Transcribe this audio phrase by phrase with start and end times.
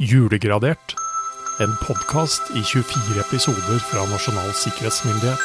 [0.00, 0.94] Julegradert.
[1.60, 5.42] En podkast i 24 episoder fra Nasjonal sikkerhetsmyndighet.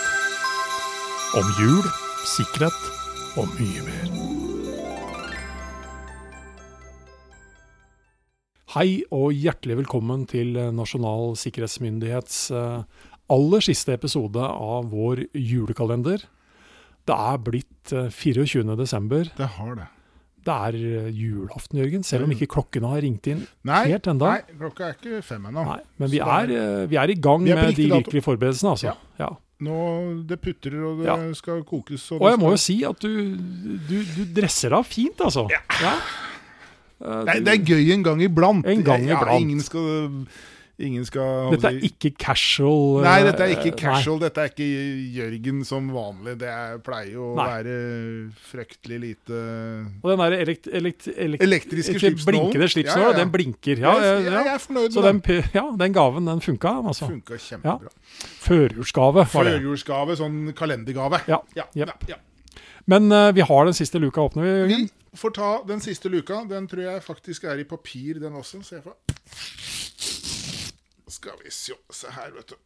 [1.36, 1.84] Om jul,
[2.24, 2.78] sikkerhet
[3.36, 4.08] og mye mer.
[8.78, 12.88] Hei og hjertelig velkommen til Nasjonal sikkerhetsmyndighets eh,
[13.28, 16.24] aller siste episode av vår julekalender.
[17.04, 18.80] Det er blitt eh, 24.
[18.80, 19.28] desember.
[19.36, 19.92] Det har det.
[20.48, 24.30] Det er eh, julaften, Jørgen, selv om ikke klokkene har ringt inn Nei, helt ennå.
[24.32, 25.66] nei klokka er ikke fem ennå.
[26.00, 28.94] Men vi er, eh, vi er i gang er med de virkelige forberedelsene, altså.
[28.94, 28.96] Ja.
[29.26, 29.30] Ja.
[29.60, 29.76] Nå,
[30.30, 31.18] Det putrer, og det Ja.
[31.34, 32.12] skal kokes.
[32.14, 33.36] Og, Og jeg jeg må jo si at du,
[33.90, 35.48] du, du dresser deg fint, altså.
[35.52, 35.94] Ja.
[37.02, 38.66] Eh, det, er, du- det er gøy en gang iblant.
[38.66, 39.28] En gang iblant.
[39.34, 40.28] Ja, ingen skal,
[40.80, 43.02] ingen skal Dette er ikke casual.
[43.06, 43.80] Nei, eh, dette er ikke nei.
[43.82, 44.20] casual.
[44.22, 44.68] Dette er ikke
[45.18, 46.36] Jørgen som vanlig.
[46.42, 47.48] Det er, pleier jo å Nei.
[47.56, 47.78] være
[48.52, 49.40] fryktelig lite
[50.04, 53.10] Og den der elekt, elekt, elekt, Elektriske ikke slipsen Blinkende ja.
[53.18, 53.82] den blinker.
[53.82, 55.22] Ja, ja, jeg, er fornøyd Så den.
[55.26, 57.10] den, ja, den gaven, den funka, altså.
[57.10, 57.92] Funka kjempebra.
[58.46, 59.58] Førjulsgave var det.
[59.58, 61.24] Førjulsgave, sånn kalendergave.
[61.30, 62.22] Ja, Ja, ja, ja.
[62.88, 64.78] Men uh, vi har den siste luka åpne, vi,
[65.12, 66.44] Vi får ta den siste luka.
[66.48, 68.62] Den tror jeg faktisk er i papir, den også.
[68.64, 68.96] Så jeg får
[71.18, 72.58] Skal vi Se her, vet du.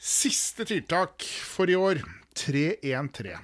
[0.00, 2.00] Siste tiltak for i år
[2.36, 3.36] 313.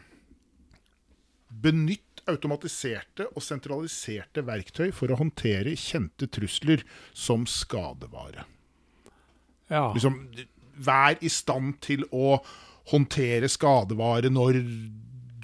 [1.48, 6.82] Benytt automatiserte og sentraliserte verktøy for å håndtere kjente trusler
[7.14, 8.46] som skadevare.
[9.70, 9.90] Ja.
[9.94, 10.18] Liksom,
[10.76, 12.38] vær i stand til å
[12.90, 14.60] håndtere skadevare når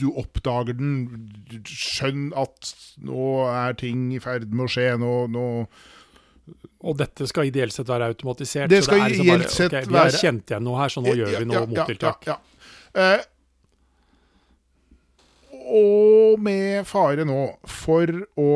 [0.01, 0.95] du oppdager den.
[1.69, 2.73] Skjønn at
[3.05, 4.89] nå er ting i ferd med å skje.
[5.01, 5.47] Nå, nå
[6.83, 8.69] Og dette skal ideelt sett være automatisert.
[8.73, 10.79] Det så skal er liksom ideelt bare, sett ok, Vi har være- kjent igjen noe
[10.81, 12.27] her, så nå gjør vi noe mottiltak.
[12.27, 12.39] Ja,
[12.95, 13.15] ja, ja.
[13.15, 13.29] Eh,
[15.73, 17.39] og med fare nå
[17.70, 18.48] for å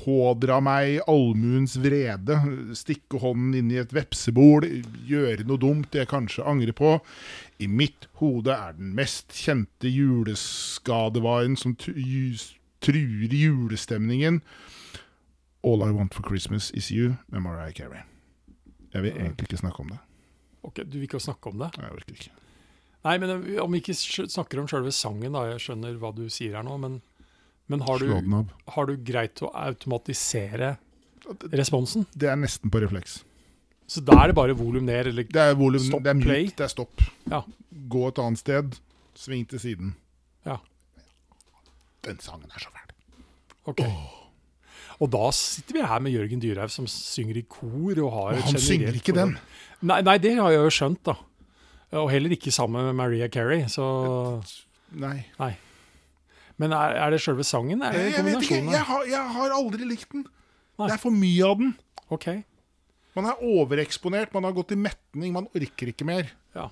[0.00, 2.38] pådra meg allmuens vrede,
[2.78, 4.64] stikke hånden inn i et vepsebol,
[5.10, 6.94] gjøre noe dumt jeg kanskje angrer på.
[7.60, 14.40] I mitt hode er den mest kjente juleskadevaren som truer julestemningen
[15.62, 18.02] All I Want For Christmas Is You med Mariah Carey.
[18.94, 19.98] Jeg vil egentlig ikke snakke om det.
[20.66, 21.70] Ok, Du vil ikke snakke om det?
[21.78, 22.32] Nei, Jeg orker ikke.
[23.04, 25.46] Nei, men eh, om vi ikke snakker om selve sangen, da.
[25.54, 26.98] Jeg skjønner hva du sier her nå, men,
[27.72, 28.44] men har, du,
[28.74, 30.74] har du greit å automatisere
[31.54, 32.04] responsen?
[32.12, 33.20] Det er nesten på refleks.
[33.90, 36.50] Så da er det bare volum ned, eller Det er volum, Stopp, det er play.
[36.56, 37.02] det er stopp.
[37.30, 37.40] Ja.
[37.90, 38.76] Gå et annet sted,
[39.18, 39.94] sving til siden.
[40.46, 40.58] Ja.
[42.06, 42.92] Den sangen er så fæl.
[43.72, 43.82] Ok.
[45.00, 48.48] Og da sitter vi her med Jørgen Dyrhaug som synger i kor og har Og
[48.50, 49.36] han synger ikke den.
[49.80, 51.14] Nei, nei, det har jeg jo skjønt, da.
[52.00, 53.86] Og heller ikke sammen med Maria Carey, så
[55.00, 55.22] Nei.
[55.38, 55.54] Nei.
[56.60, 57.80] Men er, er det selve sangen?
[57.86, 58.60] Er det jeg vet ikke.
[58.74, 60.26] Jeg har, jeg har aldri likt den.
[60.76, 60.88] Nei.
[60.90, 61.72] Det er for mye av den.
[62.12, 62.26] Ok.
[63.16, 66.28] Man er overeksponert, man har gått i metning, man orker ikke mer.
[66.56, 66.68] Ja.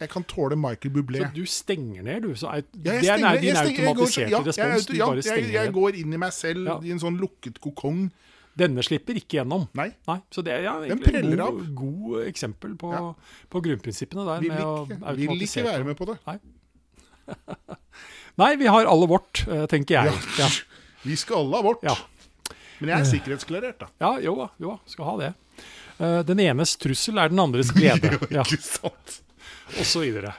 [0.00, 1.18] Jeg kan tåle Michael Bublé.
[1.20, 2.34] Så du stenger ned, du?
[2.34, 4.86] Så er, Ja, jeg det er stenger- din stenger- jeg går- automatiserte ja, respons?
[4.86, 6.78] Du ja, jeg, jeg går inn i meg selv Ja.
[6.82, 8.10] i en sånn lukket kokong.
[8.56, 9.68] Denne slipper ikke gjennom.
[9.74, 9.92] Nei.
[10.08, 11.52] Nei, så det er ja, Den preller et av.
[11.52, 13.14] god, god eksempel på, Ja.
[13.48, 14.40] på grunnprinsippene der.
[14.40, 16.18] Vil ikke, vil ikke være med på det.
[18.40, 20.12] Nei, vi har alle vårt, eh, tenker jeg.
[20.38, 20.48] Ja,
[21.04, 21.82] Vi skal alle ha vårt.
[21.82, 21.96] ja.
[22.80, 23.86] Men jeg er sikkerhetsklarert, da.
[24.00, 25.34] ja jo da, jo skal ha det.
[26.00, 29.20] Eh, Den enes trussel er den andres glede, ja, Ikke sant?
[30.02, 30.34] Videre.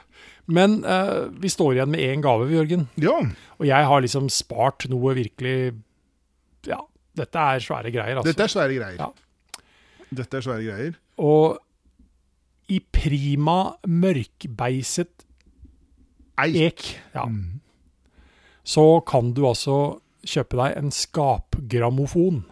[0.52, 2.88] Men eh, vi står igjen med én gave, Jørgen.
[3.00, 3.18] Ja.
[3.58, 5.72] Og jeg har liksom spart noe virkelig
[6.66, 6.78] Ja,
[7.18, 8.30] dette er svære greier, altså.
[8.30, 8.98] Dette er svære greier.
[8.98, 9.62] Ja.
[10.12, 10.96] Dette er svære greier.
[11.22, 11.58] Og
[12.72, 15.26] i prima mørkbeiset
[16.42, 16.86] Eik.
[17.14, 17.26] ja,
[18.64, 22.44] så kan du altså kjøpe deg en skapgrammofon.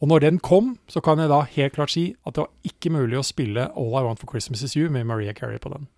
[0.00, 2.90] Og når den kom, så kan jeg da helt klart si at det var ikke
[2.94, 5.88] mulig å spille All I Want for Christmas Is You med Maria Carey på den.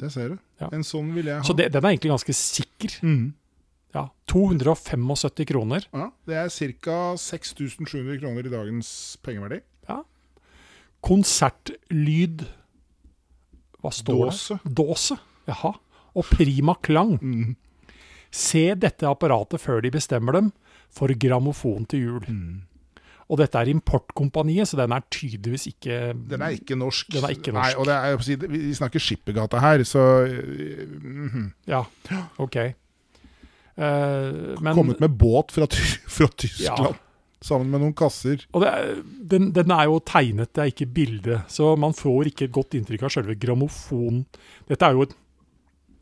[0.00, 0.38] Det ser du.
[0.60, 0.70] Ja.
[0.72, 1.44] En sånn vil jeg ha.
[1.46, 2.96] Så det, den er egentlig ganske sikker.
[3.04, 3.32] Mhm.
[3.94, 5.84] Ja, 275 kroner.
[5.94, 6.48] ja, det er
[6.82, 7.14] ca.
[7.16, 8.88] 6700 kroner i dagens
[9.22, 9.60] pengeverdi.
[9.88, 10.00] Ja.
[11.04, 12.42] Konsertlyd
[13.84, 14.58] Hva står Dåse.
[14.64, 14.74] det?
[14.74, 15.16] Dåse.
[15.46, 15.74] Jaha.
[16.16, 17.18] Og prima klang.
[17.20, 17.54] Mhm.
[18.32, 20.52] Se dette apparatet før de bestemmer dem
[20.90, 22.24] for grammofon til jul.
[22.26, 22.62] Mhm.
[23.28, 25.98] Og dette er importkompaniet, så den er tydeligvis ikke
[26.30, 27.08] Den er ikke norsk.
[27.14, 27.72] Den er ikke norsk.
[27.72, 31.46] Nei, og det er, vi snakker Skippergata her, så mm -hmm.
[31.66, 31.84] Ja,
[32.38, 32.56] OK.
[33.74, 35.66] Uh, men Kommet med båt fra,
[36.06, 36.94] fra Tyskland Ja.
[37.42, 38.46] sammen med noen kasser.
[38.52, 42.44] og er, den, den er jo tegnet, det er ikke bilde, så man får ikke
[42.44, 44.26] et godt inntrykk av selve grammofonen.
[44.68, 45.16] Dette er jo et,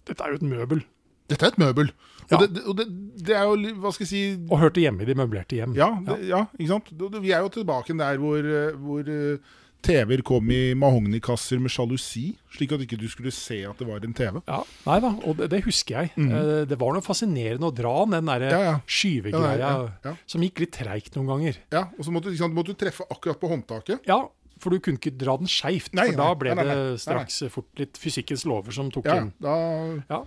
[0.07, 0.85] dette er jo et møbel.
[1.33, 1.91] Dette er et møbel.
[2.31, 2.37] Ja.
[2.39, 2.85] Og, det, og det,
[3.27, 5.75] det er jo Hva skal jeg si Og hørte hjemme i de møblerte hjem.
[5.77, 6.93] Ja, det, ja ikke sant?
[7.19, 9.51] Vi er jo tilbake der hvor, eh, hvor eh,
[9.83, 14.05] TV-er kom i mahognikasser med sjalusi, slik at ikke du skulle se at det var
[14.07, 14.39] en TV.
[14.47, 16.13] Ja, Nei da, og det, det husker jeg.
[16.15, 16.31] Mm.
[16.71, 18.53] Det var noe fascinerende å dra den der Mhm.
[18.55, 18.77] Ja, ja.
[18.87, 19.73] skyvegreia
[20.07, 21.59] Ja, som gikk litt treigt noen ganger.
[21.75, 24.07] Ja, Og så måtte, sant, måtte du treffe akkurat på håndtaket.
[24.07, 24.21] Ja,
[24.63, 27.43] for du kunne ikke dra den skeivt, for da ble nei, nei, nei, det straks
[27.51, 29.33] fort litt fysikkens lover som tok Ja, inn.
[29.43, 29.57] da,
[30.09, 30.23] Ja.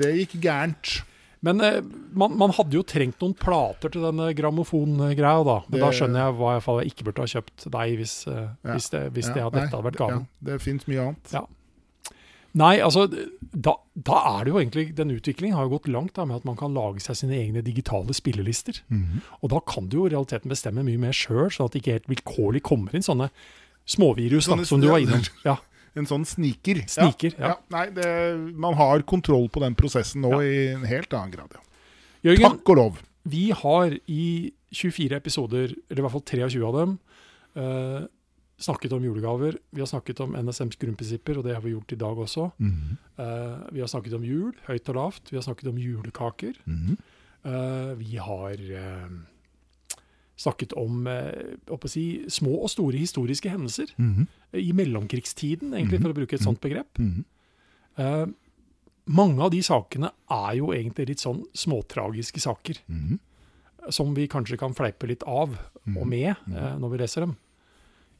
[0.00, 0.96] Det gikk gærent.
[1.42, 1.78] Men eh,
[2.12, 5.54] man, man hadde jo trengt noen plater til denne grammofongreia, da.
[5.68, 8.16] Men Det- da skjønner jeg hva jeg, fall jeg ikke burde ha kjøpt deg hvis,
[8.28, 8.74] eh, Ja.
[8.74, 10.26] hvis, det, hvis Ja, det, nei, dette hadde vært gaven.
[10.26, 11.32] Ja, det fins mye annet.
[11.32, 11.46] Ja.
[12.52, 13.04] Nei, altså
[13.54, 16.44] da, da er det jo egentlig Den utviklingen har jo gått langt da, med at
[16.48, 18.80] man kan lage seg sine egne digitale spillelister.
[18.90, 19.22] Mhm.
[19.42, 21.94] Og da kan du jo i realiteten bestemme mye mer sjøl, sånn at det ikke
[22.00, 23.30] helt vilkårlig kommer inn sånne
[23.86, 25.22] småvirus da, som du var innom.
[25.46, 25.56] Ja,
[25.98, 26.84] En sånn sniker.
[26.86, 27.56] Sniker, ja.
[27.74, 28.06] Nei, det,
[28.54, 31.56] man har kontroll på den prosessen nå i en helt annen grad.
[31.56, 31.64] Ja.
[32.30, 33.00] Jørgen, Takk og lov.
[33.24, 36.98] vi har i 24 episoder, eller i hvert fall 23 av dem,
[37.56, 38.04] eh,
[38.60, 39.56] snakket om julegaver.
[39.72, 42.50] Vi har snakket om NSMs grunnprinsipper, og det har vi gjort i dag også.
[42.60, 42.98] Mhm.
[43.18, 45.30] Eh, vi har snakket om jul, høyt og lavt.
[45.32, 46.54] Vi har snakket om julekaker.
[46.66, 46.98] Mhm.
[47.42, 49.08] Eh, vi har eh,
[50.40, 51.56] snakket om eh,
[51.90, 54.26] si, små og store historiske hendelser Mhm.
[54.56, 56.96] i mellomkrigstiden, egentlig, for å bruke et sånt begrep.
[56.98, 57.24] Mhm.
[57.98, 58.26] Eh,
[59.10, 63.18] mange av de sakene er jo egentlig litt sånn småtragiske saker, Mhm.
[63.90, 65.50] som vi kanskje kan fleipe litt av
[65.96, 67.36] og med eh, når vi leser dem.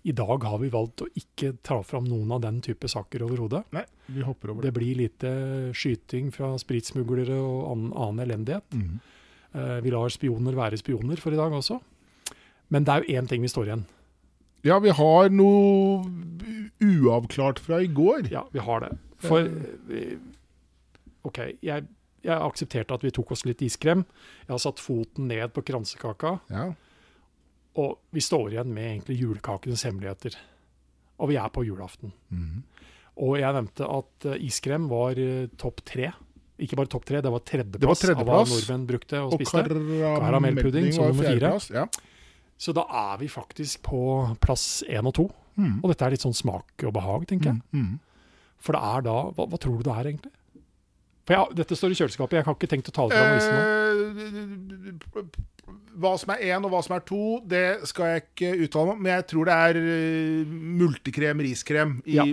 [0.02, 3.64] I dag har vi valgt å ikke ta fram noen av den type saker overhodet.
[3.73, 4.73] Nei, vi hopper over det.
[4.73, 5.32] Det blir lite
[5.76, 8.62] skyting fra spritsmuglere og annen, annen elendighet.
[8.73, 9.00] Mhm.
[9.55, 11.81] Eh, vi lar spioner være spioner for i dag også.
[12.70, 13.84] Men det er jo én ting vi står igjen.
[14.64, 16.05] Ja, vi har noe
[16.81, 18.28] uavklart fra i går.
[18.32, 18.90] Ja, vi har det.
[19.25, 20.19] For eh,
[21.28, 21.87] OK, jeg,
[22.25, 24.05] jeg aksepterte at vi tok oss litt iskrem.
[24.46, 26.70] Jeg har satt foten ned på kransekaka, Ja.
[27.81, 30.37] og vi står igjen med egentlig julekakenes hemmeligheter.
[31.20, 32.12] Og vi er på julaften.
[32.32, 32.62] Mhm.
[33.20, 36.12] Og jeg nevnte at eh, iskrem var eh, topp tre.
[36.61, 38.28] Ikke bare topp tre, det var tredjeplass, Det var tredjeplass.
[38.28, 39.64] av hva nordmenn brukte og Og spiste.
[40.20, 41.52] karamellpudding som nummer fire.
[41.73, 41.84] Ja.
[42.61, 44.01] Så da er vi faktisk på
[44.45, 45.25] plass én og to.
[45.57, 45.79] Mm.
[45.81, 47.61] Og dette er litt sånn smak og behag, tenker jeg.
[47.73, 47.95] Mm.
[48.61, 50.33] For det er da Hva, hva tror du det er, egentlig?
[51.29, 53.33] For jeg, Dette står i kjøleskapet, jeg har ikke tenkt å ta det fram.
[53.39, 55.25] Eh,
[56.01, 58.97] Hva som er én og hva som er to, det skal jeg ikke uttale meg
[58.97, 59.03] om.
[59.05, 61.97] Men jeg tror det er eh, multekrem, riskrem.
[62.05, 62.25] I, Ja.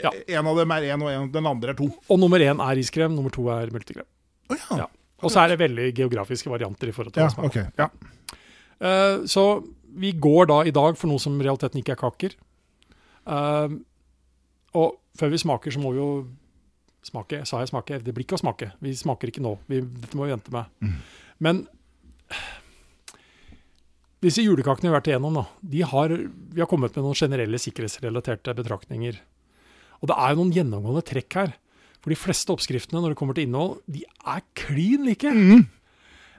[0.00, 0.10] Ja.
[0.38, 1.86] En av dem er én, og en, den andre er to.
[2.10, 4.06] Og nummer én er riskrem, nummer to er multekrem.
[4.48, 4.78] Å ja.
[4.84, 4.86] Ja.
[5.24, 7.50] Og så er det veldig geografiske varianter i forhold til Ja, hva er.
[7.50, 7.58] ok.
[7.78, 7.88] Ja.
[8.80, 9.44] Eh, så
[9.94, 12.34] vi går da i dag for noe som i realiteten ikke er kaker.
[13.24, 13.78] Uh,
[14.76, 16.08] og før vi smaker, så må vi jo
[17.06, 17.44] smake.
[17.48, 18.00] Sa jeg smake?
[18.02, 18.72] Det blir ikke å smake.
[18.82, 19.54] Vi smaker ikke nå.
[19.70, 20.72] Vi, dette må vi vente med.
[20.82, 20.96] Mm.
[21.46, 21.62] Men
[24.24, 25.44] disse julekakene vi har vært igjennom, da,
[25.74, 29.20] de har, vi har kommet med noen generelle sikkerhetsrelaterte betraktninger.
[30.00, 31.54] Og det er jo noen gjennomgående trekk her.
[32.04, 35.30] For de fleste oppskriftene når det kommer til innhold, de er klin like.
[35.30, 35.66] Mhm.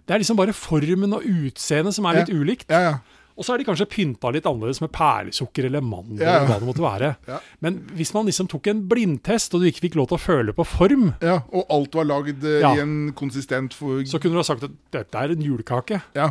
[0.06, 2.70] Det er liksom bare formen og utseendet som er litt ulikt.
[2.70, 2.96] ja, ja.
[3.36, 6.22] Og så er de kanskje pynta litt annerledes med perlesukker eller mandler.
[6.24, 6.36] Ja, ja.
[6.38, 7.10] eller hva det måtte være.
[7.34, 7.40] Ja.
[7.60, 10.54] Men hvis man liksom tok en blindtest, og du ikke fikk lov til å føle
[10.56, 11.42] på form, ja.
[11.52, 12.72] Og alt var lagd eh, Ja.
[12.78, 16.00] i en konsistent for så kunne du ha sagt at dette er en julekake.
[16.16, 16.30] Ja.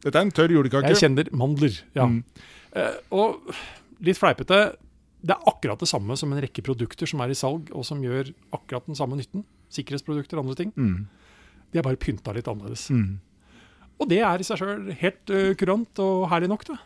[0.00, 0.88] Dette er en tørr julekake.
[0.94, 1.76] Jeg kjenner mandler.
[1.98, 2.06] Ja.
[2.08, 2.22] Mm.
[2.80, 3.52] Eh, og
[4.08, 4.62] litt fleipete,
[5.20, 8.00] det er akkurat det samme som en rekke produkter som er i salg, og som
[8.00, 9.44] gjør akkurat den samme nytten.
[9.74, 10.72] Sikkerhetsprodukter og andre ting.
[10.80, 11.04] Mm.
[11.72, 12.86] De er bare pynta litt annerledes.
[12.90, 13.18] Mm.
[13.98, 16.76] Og det er i seg sjøl helt uh, kurant og herlig nok, det.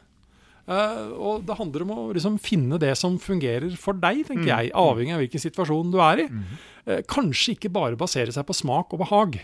[0.63, 4.53] Uh, og det handler om å liksom finne det som fungerer for deg, tenker Mm.
[4.53, 6.29] jeg, avhengig av hvilken situasjon du er i.
[6.87, 9.41] Eh, kanskje ikke bare basere seg på smak og behag,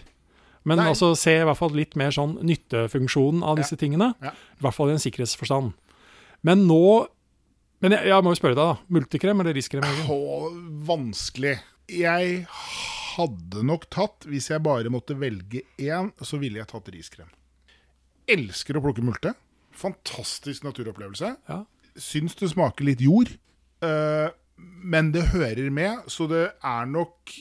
[0.65, 0.87] men Nei.
[0.91, 4.13] altså se i hvert fall litt mer sånn nyttefunksjonen av disse tingene.
[4.23, 4.31] Ja.
[4.59, 5.73] I hvert fall i en sikkerhetsforstand.
[6.43, 7.07] Men nå
[7.81, 8.79] Men jeg, jeg må jo spørre deg, da.
[8.91, 9.85] Multikrem eller riskrem?
[10.11, 10.17] Å,
[10.89, 11.61] vanskelig.
[11.87, 12.41] Jeg
[13.19, 17.29] hadde nok tatt, hvis jeg bare måtte velge én, så ville jeg tatt riskrem.
[18.29, 19.35] Elsker å plukke multe.
[19.79, 21.35] Fantastisk naturopplevelse.
[21.49, 21.63] Ja.
[21.99, 23.31] Syns det smaker litt jord.
[23.83, 27.33] Uh, men det hører med, så det er nok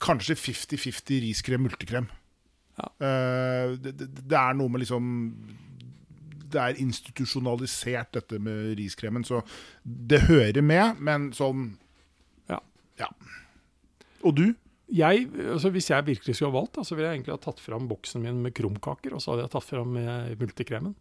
[0.00, 2.06] kanskje 50-50 riskrem, multekrem.
[2.78, 2.86] Ja.
[3.02, 5.08] Uh, det, det, er noe med liksom
[6.50, 9.26] Det er institusjonalisert, dette med riskremen.
[9.26, 9.42] Så
[9.84, 11.74] det hører med, men sånn
[12.48, 12.62] Ja.
[12.98, 13.10] Ja.
[14.24, 14.46] Og du?
[14.90, 17.84] Jeg, altså Hvis jeg virkelig skulle ha valgt, så ville jeg egentlig ha tatt fram
[17.90, 20.96] boksen min med krumkaker, og så hadde jeg tatt fram eh, multekremen.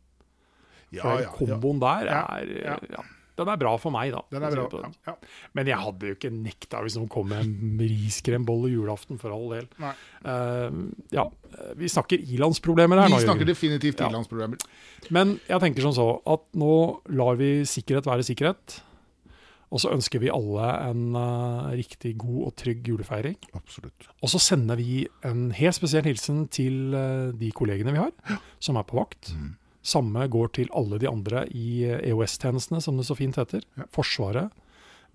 [0.94, 1.32] Ja, For ja, ja.
[1.38, 2.76] komboen der er ja.
[2.90, 3.02] ja.
[3.38, 4.22] den er bra for meg, da.
[4.34, 4.80] Den er bra.
[4.84, 5.14] Ja, ja.
[5.58, 9.54] Men jeg hadde jo ikke nekta hvis noen kom med en riskrembolle julaften, for all
[9.56, 9.68] del.
[9.82, 10.80] Eh,
[11.16, 11.26] ja,
[11.80, 13.22] vi snakker ilandsproblemer her Vi nå.
[13.26, 13.54] snakker Jørgen.
[13.56, 14.10] definitivt Ja.
[14.10, 14.58] ilandsproblemer.
[15.10, 16.76] Men jeg tenker som så at nå
[17.10, 18.82] lar vi sikkerhet være sikkerhet.
[19.70, 23.38] Og så ønsker vi alle en uh, riktig god og trygg julefeiring.
[23.58, 24.08] Absolutt.
[24.18, 28.80] Og så sender vi en helt spesiell hilsen til uh, de kollegene vi har, som
[28.82, 29.30] er på vakt.
[29.36, 29.52] Mm.
[29.86, 33.64] Samme går til alle de andre i eh, EOS-tjenestene, som det så fint heter.
[33.80, 33.86] Ja.
[33.96, 34.52] Forsvaret,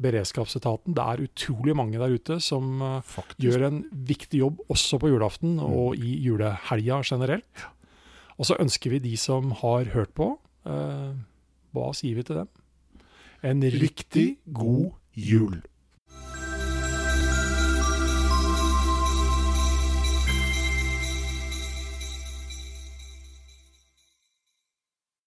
[0.02, 0.94] beredskapsetaten.
[0.96, 5.58] Det er utrolig mange der ute som uh, gjør en viktig jobb også på julaften
[5.62, 7.66] og i julehelga generelt.
[8.38, 10.32] Og så ønsker vi de som har hørt på,
[10.64, 12.48] hva sier vi til dem?
[13.44, 15.60] En riktig god jul.